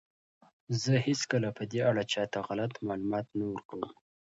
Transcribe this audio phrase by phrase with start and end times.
[0.81, 3.81] زه هیڅکله په دې اړه چاته غلط معلومات نه ورکوم.